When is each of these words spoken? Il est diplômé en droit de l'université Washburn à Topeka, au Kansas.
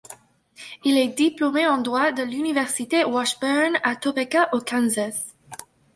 Il 0.83 0.97
est 0.97 1.09
diplômé 1.09 1.67
en 1.67 1.77
droit 1.77 2.11
de 2.11 2.23
l'université 2.23 3.03
Washburn 3.05 3.77
à 3.83 3.95
Topeka, 3.95 4.49
au 4.51 4.59
Kansas. 4.59 5.35